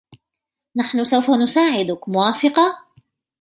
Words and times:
نحنُ 0.77 1.03
سوفَ 1.03 1.29
نُساعدكِ, 1.29 2.09
موافقة؟ 2.09 2.77